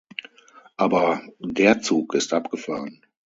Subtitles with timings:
[0.77, 3.05] Aber der Zug ist abgefahren.